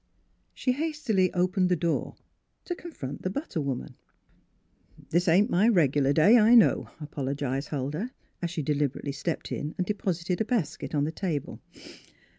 She 0.55 0.71
hastily 0.71 1.31
opened 1.35 1.69
the 1.69 1.75
door, 1.75 2.15
to 2.65 2.73
con 2.73 2.91
front 2.91 3.21
the 3.21 3.29
butter 3.29 3.61
woman." 3.61 3.97
This 5.11 5.27
ain't 5.27 5.51
my 5.51 5.67
regular 5.67 6.11
day, 6.11 6.39
I 6.39 6.55
know," 6.55 6.89
apologised 6.99 7.67
Huldah, 7.67 8.09
as 8.41 8.49
she 8.49 8.63
deliberately 8.63 9.11
stepped 9.11 9.51
in 9.51 9.75
and 9.77 9.85
deposited 9.85 10.41
a 10.41 10.43
basket 10.45 10.95
on 10.95 11.03
the 11.03 11.11
table. 11.11 11.61